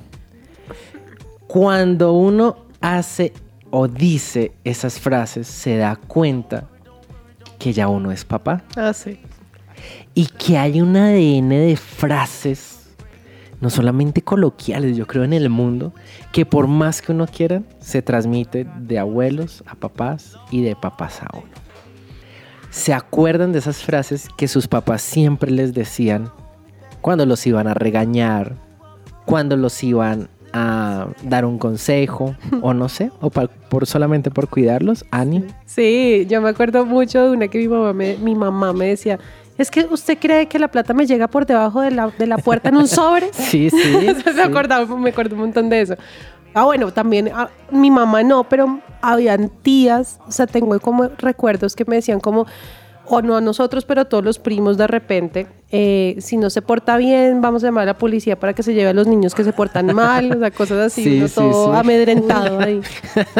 [1.46, 3.32] Cuando uno hace
[3.70, 6.68] o dice esas frases, se da cuenta
[7.58, 9.18] que ya uno es papá Ah, sí.
[10.14, 12.83] y que hay un ADN de frases,
[13.64, 15.94] no solamente coloquiales, yo creo en el mundo,
[16.32, 21.22] que por más que uno quiera, se transmite de abuelos a papás y de papás
[21.22, 21.48] a uno.
[22.68, 26.30] ¿Se acuerdan de esas frases que sus papás siempre les decían
[27.00, 28.56] cuando los iban a regañar,
[29.24, 35.06] cuando los iban a dar un consejo, o no sé, o por solamente por cuidarlos?
[35.10, 35.42] Ani.
[35.64, 39.18] Sí, yo me acuerdo mucho de una que mi mamá me, mi mamá me decía,
[39.56, 42.38] es que usted cree que la plata me llega por debajo de la, de la
[42.38, 43.30] puerta en un sobre.
[43.32, 43.76] Sí, sí.
[44.26, 44.40] me sí.
[44.40, 45.94] acordaba, me acuerdo un montón de eso.
[46.54, 51.74] Ah, bueno, también ah, mi mamá no, pero habían tías, o sea, tengo como recuerdos
[51.74, 52.46] que me decían como,
[53.06, 56.62] o no a nosotros, pero a todos los primos de repente, eh, si no se
[56.62, 59.34] porta bien, vamos a llamar a la policía para que se lleve a los niños
[59.34, 61.78] que se portan mal, o sea, cosas así, Sí, uno sí, todo sí.
[61.78, 62.80] amedrentado ahí.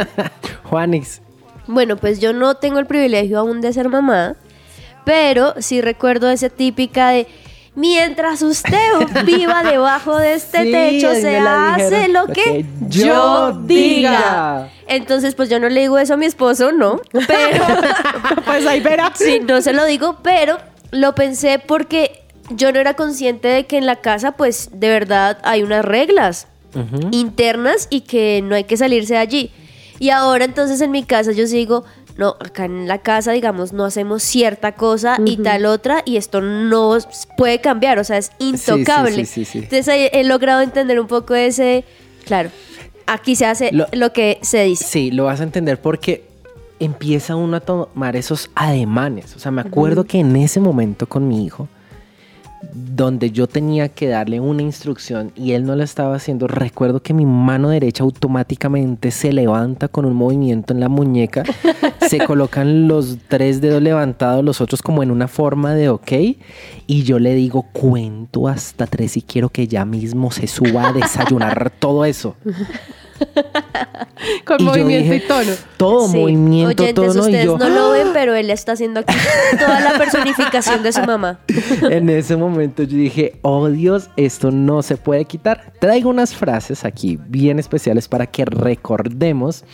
[0.65, 1.23] Juanix.
[1.67, 4.37] Bueno, pues yo no tengo el privilegio aún de ser mamá,
[5.05, 7.27] pero sí recuerdo esa típica de
[7.75, 8.79] mientras usted
[9.25, 14.71] viva debajo de este Sí, techo se hace lo que yo diga.
[14.87, 17.65] Entonces, pues yo no le digo eso a mi esposo, no, pero
[18.45, 19.13] pues ahí verá.
[19.15, 20.59] sí, no se lo digo, pero
[20.91, 25.39] lo pensé porque yo no era consciente de que en la casa, pues de verdad
[25.43, 26.47] hay unas reglas
[27.13, 29.51] internas y que no hay que salirse de allí.
[30.01, 31.85] Y ahora entonces en mi casa yo sigo,
[32.17, 36.41] no, acá en la casa, digamos, no hacemos cierta cosa y tal otra, y esto
[36.41, 36.97] no
[37.37, 39.25] puede cambiar, o sea, es intocable.
[39.25, 39.59] sí, sí, sí.
[39.59, 41.85] Entonces he, he logrado entender un poco ese,
[42.25, 42.51] claro,
[43.07, 44.85] aquí se hace Lo- lo, que se dice.
[44.85, 46.25] Sí, lo vas a entender porque
[46.81, 49.35] empieza uno a tomar esos ademanes.
[49.37, 51.69] O sea, me acuerdo que en ese momento con mi hijo,
[52.73, 57.15] donde yo tenía que darle una instrucción y él no la estaba haciendo, recuerdo que
[57.15, 61.45] mi mano derecha automáticamente se levanta con un movimiento en la muñeca,
[62.09, 66.13] se colocan los tres dedos levantados, los otros como en una forma de ok,
[66.87, 70.93] y yo le digo cuento hasta tres y quiero que ya mismo se suba a
[70.93, 72.37] desayunar todo eso.
[74.45, 75.53] Con Y movimiento dije, y tono.
[75.77, 76.19] Todo Sí.
[76.19, 77.15] movimiento, Oyentes, tono.
[77.15, 79.15] Y ustedes yo, no lo ven, pero él está haciendo aquí
[79.59, 81.41] toda la personificación de su mamá.
[81.91, 85.73] en ese momento yo dije, oh Dios, esto no se puede quitar.
[85.81, 89.65] Traigo unas frases aquí bien especiales para que recordemos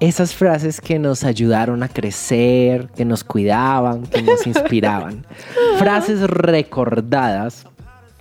[0.00, 5.26] esas frases que nos ayudaron a crecer, que nos cuidaban, que nos inspiraban.
[5.78, 7.66] frases recordadas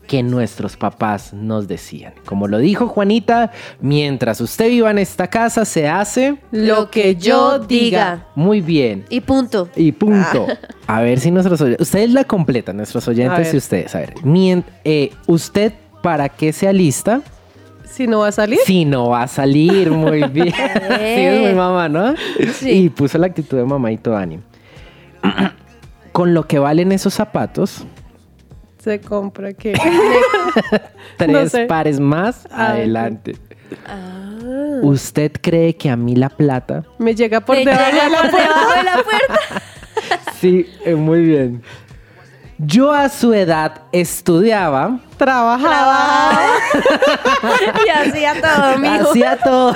[0.10, 2.14] que nuestros papás nos decían.
[2.26, 7.60] Como lo dijo Juanita, mientras usted viva en esta casa se hace Lo que yo
[7.60, 8.26] diga.
[8.34, 9.06] muy bien.
[9.10, 9.70] Y punto.
[9.76, 10.48] Y punto.
[10.88, 11.88] A ver si nuestros oyentes.
[11.88, 13.94] Ustedes la completan, nuestros oyentes y ustedes.
[13.96, 14.16] A ver.
[14.24, 17.22] Mien- eh, ¿Usted para qué se alista?
[17.86, 18.58] Si no va a salir.
[18.66, 19.92] Si no va a salir.
[19.92, 20.52] Muy bien.
[20.52, 22.16] sí, es muy mamá, ¿no?
[22.56, 22.72] Sí.
[22.72, 24.42] Y puso la actitud de mamá y todo ánimo.
[26.12, 27.86] Con lo que valen esos zapatos,
[28.80, 29.74] Se compra que.
[31.18, 31.66] tres sé.
[31.66, 33.36] pares más Ah, adelante.
[34.82, 36.84] ¿Usted cree que a mí la plata?
[36.98, 38.48] Me llega por debajo llega de la por puerta.
[38.48, 39.62] debajo de la puerta.
[40.40, 41.62] Sí, eh, muy bien.
[42.58, 45.00] Yo a su edad estudiaba.
[45.18, 46.32] Trabajaba.
[47.86, 49.10] Y hacía todo, mijo.
[49.12, 49.74] Hacía todo.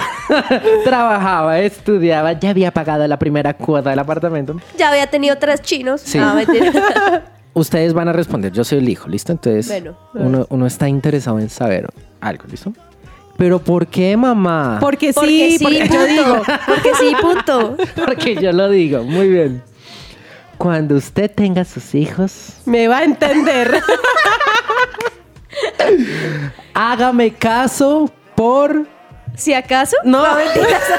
[0.83, 4.59] Trabajaba, estudiaba, ya había pagado la primera cuota del apartamento.
[4.77, 6.01] Ya había tenido tres chinos.
[6.01, 6.17] Sí.
[6.19, 6.41] Ah.
[7.53, 9.31] Ustedes van a responder, yo soy el hijo, ¿listo?
[9.31, 9.97] Entonces, Bueno.
[10.13, 11.87] uno, uno está interesado en saber
[12.21, 12.73] algo, ¿listo?
[13.37, 14.77] Pero ¿por qué, mamá?
[14.79, 16.05] Porque Porque sí, sí, porque yo punto.
[16.07, 16.41] digo.
[16.67, 17.77] Porque sí, punto.
[18.05, 19.63] Porque yo lo digo, muy bien.
[20.59, 23.81] Cuando usted tenga sus hijos, Me va a entender.
[26.73, 28.85] hágame caso por...
[29.35, 29.95] Si acaso.
[30.03, 30.23] No.
[30.35, 30.83] mentiras.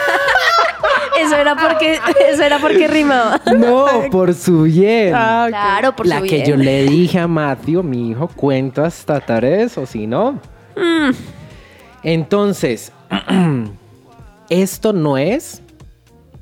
[1.21, 1.99] Eso era porque,
[2.31, 3.41] eso era porque rimaba.
[3.57, 5.13] No, por su bien.
[5.15, 5.47] Ah.
[5.49, 6.47] Claro, por La su que bien.
[6.47, 10.33] yo le dije a Matthew, mi hijo, cuento hasta tres o si no.
[10.77, 11.11] Mm.
[12.03, 12.93] Entonces,
[14.49, 15.63] esto no es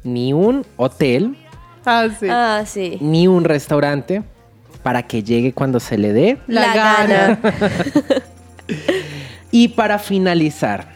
[0.05, 1.37] ni un hotel,
[1.85, 2.27] Ah, sí.
[2.31, 2.99] Ah, sí.
[3.01, 4.23] ni un restaurante
[4.83, 6.39] para que llegue cuando se le dé.
[6.47, 7.39] La La, gana.
[7.43, 7.53] gana.
[9.55, 10.95] Y para finalizar,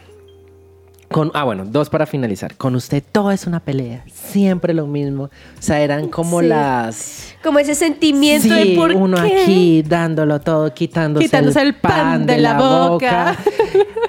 [1.09, 2.55] con, ah, bueno, dos para finalizar.
[2.57, 5.23] Con usted todo es una pelea, siempre lo mismo.
[5.25, 5.29] O
[5.61, 6.47] sea, eran como Sí.
[6.47, 7.35] las...
[7.43, 9.41] Como ese sentimiento Sí, de por uno qué.
[9.43, 13.37] aquí dándolo todo, quitándose, Quitándose el pan de la boca.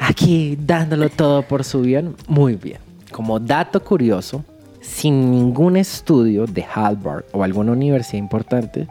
[0.00, 2.16] Aquí dándolo todo por su bien.
[2.26, 2.78] Muy bien.
[3.12, 4.44] Como dato curioso,
[4.80, 8.88] sin ningún estudio de Harvard o alguna universidad importante,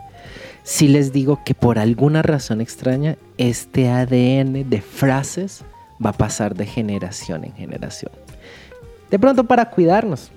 [0.64, 5.64] si les digo que por alguna razón extraña, este ADN de frases
[6.04, 8.12] va a pasar de generación en generación.
[9.10, 10.32] De pronto para cuidarnos.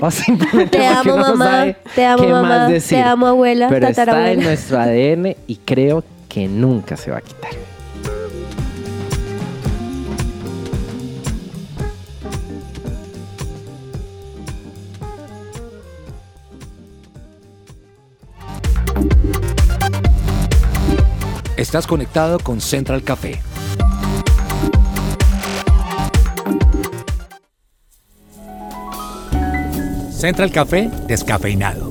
[0.00, 1.44] O simplemente Te amo, uno no mamá.
[1.50, 2.48] sabe Te amo, qué mamá.
[2.48, 2.98] más Te decir.
[2.98, 7.50] amo, abuela, Pero está en nuestro ADN y creo que nunca se va a quitar.
[21.56, 23.40] Estás conectado con Central Café.
[30.22, 31.90] Central Café descafeinado.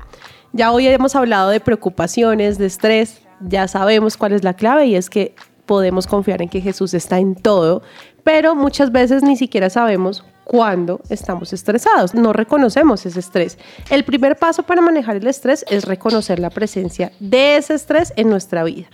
[0.53, 4.95] Ya hoy hemos hablado de preocupaciones, de estrés, ya sabemos cuál es la clave y
[4.95, 7.81] es que podemos confiar en que Jesús está en todo,
[8.23, 13.57] pero muchas veces ni siquiera sabemos cuándo estamos estresados, no reconocemos ese estrés.
[13.89, 18.29] El primer paso para manejar el estrés es reconocer la presencia de ese estrés en
[18.29, 18.87] nuestra vida.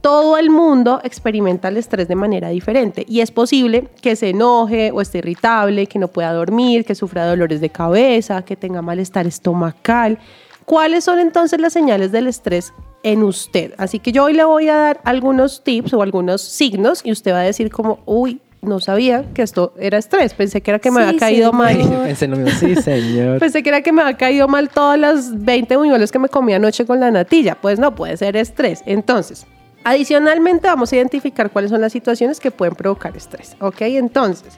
[0.00, 4.90] Todo el mundo experimenta el estrés de manera diferente y es posible que se enoje
[4.90, 9.26] o esté irritable, que no pueda dormir, que sufra dolores de cabeza, que tenga malestar
[9.26, 10.18] estomacal.
[10.64, 13.74] ¿Cuáles son entonces las señales del estrés en usted?
[13.78, 17.32] Así que yo hoy le voy a dar algunos tips o algunos signos y usted
[17.32, 20.90] va a decir como, uy, no sabía que esto era estrés, pensé que era que
[20.92, 21.54] me Sí, había caído señor.
[21.90, 22.02] mal.
[22.04, 23.40] Pensé lo mismo, sí, señor.
[23.40, 26.54] Pensé que era que me había caído mal todas las 20 buñuelos que me comí
[26.54, 27.56] anoche con la natilla.
[27.60, 28.82] Pues no, puede ser estrés.
[28.86, 29.46] Entonces,
[29.82, 33.56] adicionalmente vamos a identificar cuáles son las situaciones que pueden provocar estrés.
[33.60, 33.80] ¿Ok?
[33.80, 34.54] Entonces,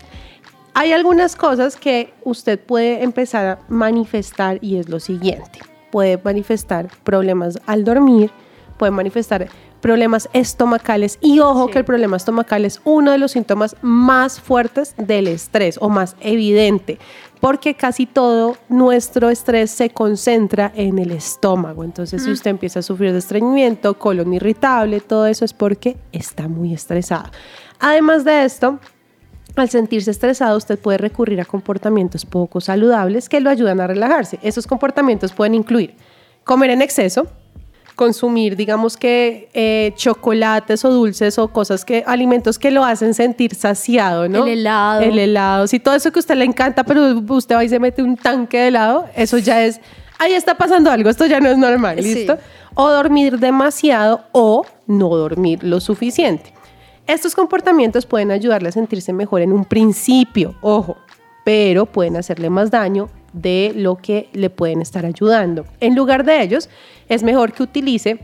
[0.75, 5.61] hay algunas cosas que usted puede empezar a manifestar y es lo siguiente.
[5.95, 8.33] Puede manifestar problemas al dormir,
[8.79, 9.47] puede manifestar
[9.81, 11.73] problemas estomacales y ojo Sí.
[11.73, 16.17] que el problema estomacal es uno de los síntomas más fuertes del estrés o más
[16.19, 16.99] evidente
[17.39, 21.85] porque casi todo nuestro estrés se concentra en el estómago.
[21.85, 26.49] Entonces, si usted empieza a sufrir de estreñimiento, colon irritable, todo eso es porque está
[26.49, 27.31] muy estresado.
[27.79, 28.81] Además de esto,
[29.57, 34.39] al sentirse estresado, usted puede recurrir a comportamientos poco saludables que lo ayudan a relajarse.
[34.43, 35.95] Esos comportamientos pueden incluir
[36.43, 37.27] comer en exceso,
[37.95, 43.55] consumir, digamos que eh, chocolates o dulces o cosas que, alimentos que lo hacen sentir
[43.55, 44.45] saciado, ¿no?
[44.45, 45.01] El helado.
[45.03, 45.67] El helado.
[45.69, 48.17] Si todo eso que a usted le encanta, pero usted va y se mete un
[48.17, 49.81] tanque de helado, eso ya es,
[50.19, 52.15] ahí está pasando algo, esto ya no es normal, Sí.
[52.15, 52.39] ¿listo?
[52.75, 56.54] O dormir demasiado o no dormir lo suficiente.
[57.07, 60.97] Estos comportamientos pueden ayudarle a sentirse mejor en un principio, ojo,
[61.45, 65.67] pero pueden hacerle más daño de lo que le pueden estar ayudando.
[65.81, 66.71] En lugar de ellos,
[67.09, 68.19] es mejor que utilice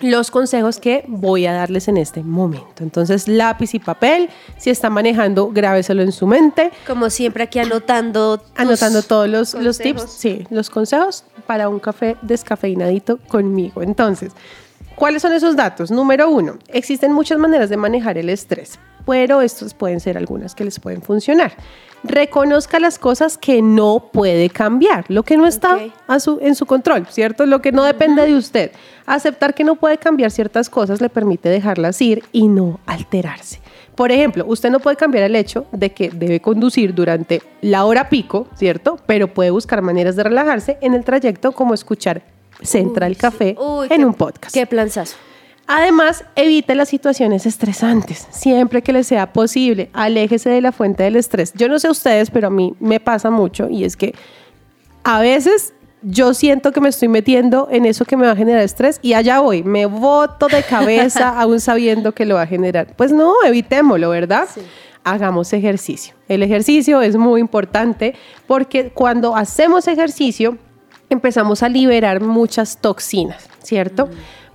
[0.00, 2.82] los consejos que voy a darles en este momento.
[2.82, 8.42] Entonces, lápiz y papel, si está manejando, grábeselo en su mente, Como siempre aquí anotando.
[8.56, 13.82] anotando todos los, los tips, sí, los consejos para un café descafeinadito conmigo.
[13.82, 14.32] Entonces,
[14.96, 15.90] ¿cuáles son esos datos?
[15.90, 20.64] Número uno, existen muchas maneras de manejar el estrés, pero estos pueden ser algunas que
[20.64, 21.52] les pueden funcionar.
[22.02, 26.66] Reconozca las cosas que no puede cambiar, lo que no está a su- en su
[26.66, 27.46] control, ¿cierto?
[27.46, 28.70] Lo que no depende de usted.
[29.06, 33.60] Aceptar que no puede cambiar ciertas cosas le permite dejarlas ir y no alterarse.
[33.94, 38.08] Por ejemplo, usted no puede cambiar el hecho de que debe conducir durante la hora
[38.08, 38.98] pico, ¿cierto?
[39.06, 42.22] Pero puede buscar maneras de relajarse en el trayecto como escuchar
[42.62, 43.20] Central Uy, sí.
[43.20, 44.54] Café Uy, en qué- un podcast.
[44.54, 45.16] Qué planzazo.
[45.68, 49.90] Además, evite las situaciones estresantes siempre que le sea posible.
[49.92, 51.52] Aléjese de la fuente del estrés.
[51.54, 54.14] Yo no sé ustedes, pero a mí me pasa mucho y es que
[55.02, 58.62] a veces yo siento que me estoy metiendo en eso que me va a generar
[58.62, 62.94] estrés y allá voy, me boto de cabeza aún sabiendo que lo va a generar.
[62.94, 64.46] Pues no, evitémoslo, ¿verdad?
[65.02, 66.14] Hagamos ejercicio.
[66.28, 68.14] El ejercicio es muy importante
[68.46, 70.58] porque cuando hacemos ejercicio
[71.10, 74.08] empezamos a liberar muchas toxinas, ¿cierto?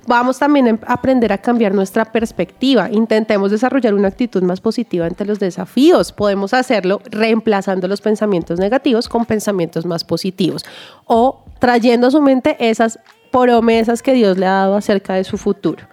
[0.07, 2.89] Vamos también a aprender a cambiar nuestra perspectiva.
[2.91, 6.11] Intentemos desarrollar una actitud más positiva ante los desafíos.
[6.11, 10.65] Podemos hacerlo reemplazando los pensamientos negativos con pensamientos más positivos
[11.05, 12.99] o trayendo a su mente esas
[13.31, 15.85] promesas que Dios le ha dado acerca de su futuro.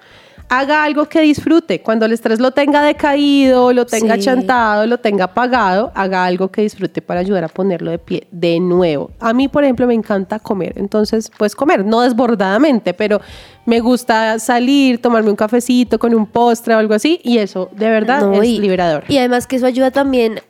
[0.51, 1.83] Haga algo que disfrute.
[1.83, 4.23] Cuando el estrés lo tenga decaído, lo tenga Sí.
[4.23, 8.59] chantado, lo tenga apagado, haga algo que disfrute para ayudar a ponerlo de pie de
[8.59, 9.11] nuevo.
[9.21, 10.73] A mí, por ejemplo, me encanta comer.
[10.77, 13.21] Entonces, pues comer, no desbordadamente, pero
[13.67, 17.21] me gusta salir, tomarme un cafecito con un postre o algo así.
[17.23, 19.05] Y eso, de verdad, No, es y- liberador.
[19.09, 20.41] Y además que eso ayuda también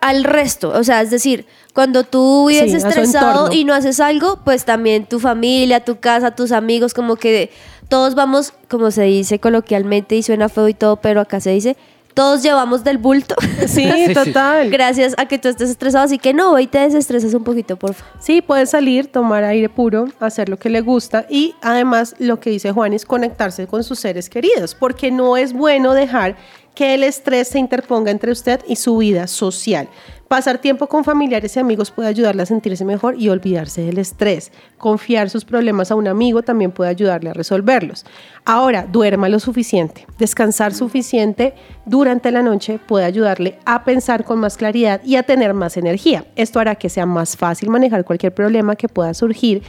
[0.00, 0.70] al resto.
[0.74, 5.06] O sea, es decir, cuando tú vives Sí, estresado y no haces algo, pues también
[5.06, 7.50] tu familia, tu casa, tus amigos, como que
[7.88, 11.76] todos vamos, como se dice coloquialmente y suena feo y todo, pero acá se dice,
[12.14, 13.34] todos llevamos del bulto.
[13.66, 14.14] Sí, sí.
[14.14, 14.70] total.
[14.70, 17.94] Gracias a que tú estés estresado, así que no, y te desestresas un poquito, por
[17.94, 18.12] favor.
[18.20, 22.50] Sí, puede salir, tomar aire puro, hacer lo que le gusta y además lo que
[22.50, 26.36] dice Juan es conectarse con sus seres queridos, porque no es bueno dejar
[26.74, 29.88] que el estrés se interponga entre usted y su vida social.
[30.28, 34.50] Pasar tiempo con familiares y amigos puede ayudarle a sentirse mejor y olvidarse del estrés.
[34.78, 38.04] Confiar sus problemas a un amigo también puede ayudarle a resolverlos.
[38.44, 40.06] Ahora, duerma lo suficiente.
[40.18, 41.54] Descansar suficiente
[41.84, 46.24] durante la noche puede ayudarle a pensar con más claridad y a tener más energía.
[46.36, 49.62] Esto hará que sea más fácil manejar cualquier problema que pueda surgir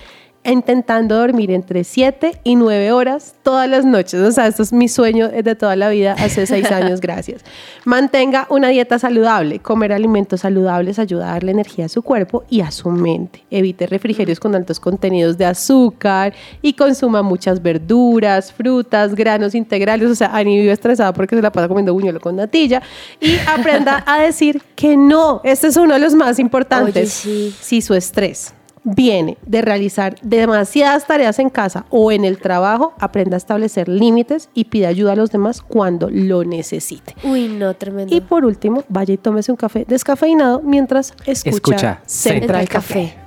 [0.52, 4.20] intentando dormir entre 7 y 9 horas todas las noches.
[4.22, 7.42] O sea, esto es mi sueño de toda la vida, hace 6 años, gracias.
[7.84, 9.60] Mantenga una dieta saludable.
[9.60, 13.44] Comer alimentos saludables ayuda a darle energía a su cuerpo y a su mente.
[13.50, 20.10] Evite refrigerios con altos contenidos de azúcar y consuma muchas verduras, frutas, granos integrales.
[20.10, 22.82] O sea, Ani vive estresada porque se la pasa comiendo buñuelo con natilla.
[23.20, 25.42] Y aprenda a decir que no.
[25.44, 27.26] Este es uno de los más importantes.
[27.26, 27.56] Oye, sí.
[27.60, 28.54] Si su estrés
[28.86, 34.50] viene de realizar demasiadas tareas en casa o en el trabajo, aprenda a establecer límites
[34.54, 37.16] y pida ayuda a los demás cuando lo necesite.
[37.24, 38.16] Uy, no, tremendo.
[38.16, 42.94] Y por último, vaya y tómese un café descafeinado mientras escucha, Escucha Central Central Café.
[42.94, 43.25] Café.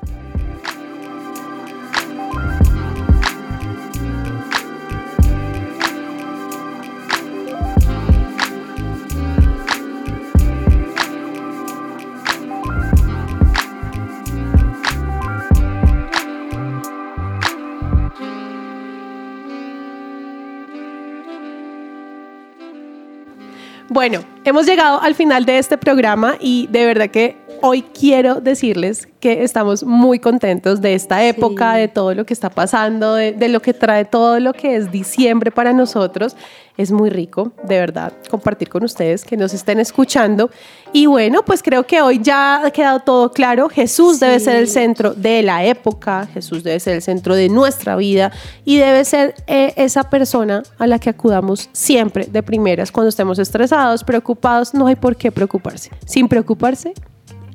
[24.09, 29.09] Bueno, hemos llegado al final de este programa y de verdad que hoy quiero decirles
[29.21, 31.81] que estamos muy contentos de esta época, Sí.
[31.81, 34.93] de todo lo que está pasando, de, de lo que trae todo lo que es
[34.93, 36.37] diciembre para nosotros.
[36.77, 40.49] Es muy rico, de verdad, compartir con ustedes que nos estén escuchando.
[40.93, 43.69] Y bueno, pues creo que hoy ya ha quedado todo claro.
[43.69, 44.45] Jesús debe Sí.
[44.45, 48.31] ser el centro de la época, Jesús debe ser el centro de nuestra vida
[48.65, 53.41] y debe ser eh, esa persona a la que acudamos siempre de primeras cuando estemos
[53.41, 54.73] estresados, preocupados.
[54.73, 55.91] No hay por qué preocuparse.
[56.07, 56.95] Sin preocuparse,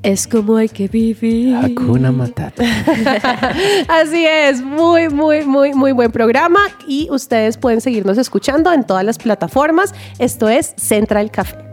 [0.03, 1.55] es como hay que vivir.
[1.55, 2.63] Hakuna Matata.
[3.87, 9.03] Así es, muy, muy, muy, muy buen programa y ustedes pueden seguirnos escuchando en todas
[9.03, 9.95] las plataformas.
[10.19, 11.72] Esto es Central Café.